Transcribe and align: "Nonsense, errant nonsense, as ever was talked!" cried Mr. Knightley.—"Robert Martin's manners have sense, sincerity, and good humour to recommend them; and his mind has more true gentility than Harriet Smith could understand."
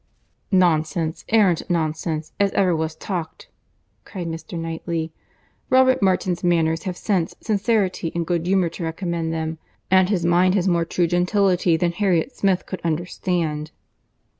"Nonsense, 0.51 1.23
errant 1.29 1.61
nonsense, 1.69 2.31
as 2.39 2.49
ever 2.53 2.75
was 2.75 2.95
talked!" 2.95 3.49
cried 4.03 4.25
Mr. 4.25 4.57
Knightley.—"Robert 4.57 6.01
Martin's 6.01 6.43
manners 6.43 6.85
have 6.85 6.97
sense, 6.97 7.35
sincerity, 7.39 8.11
and 8.15 8.25
good 8.25 8.47
humour 8.47 8.69
to 8.69 8.83
recommend 8.83 9.31
them; 9.31 9.59
and 9.91 10.09
his 10.09 10.25
mind 10.25 10.55
has 10.55 10.67
more 10.67 10.85
true 10.85 11.05
gentility 11.05 11.77
than 11.77 11.91
Harriet 11.91 12.35
Smith 12.35 12.65
could 12.65 12.81
understand." 12.83 13.69